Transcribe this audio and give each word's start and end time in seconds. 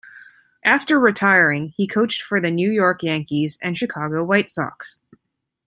After 0.65 0.99
retiring, 0.99 1.75
he 1.77 1.85
coached 1.85 2.23
for 2.23 2.41
the 2.41 2.49
New 2.49 2.71
York 2.71 3.03
Yankees 3.03 3.59
and 3.61 3.77
Chicago 3.77 4.23
White 4.25 4.49
Sox. 4.49 4.99